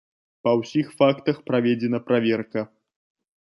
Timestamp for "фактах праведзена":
1.03-2.03